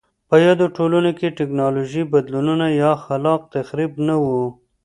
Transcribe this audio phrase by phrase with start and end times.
[0.29, 4.25] په یادو ټولنو کې ټکنالوژیکي بدلونونه یا خلاق تخریب نه و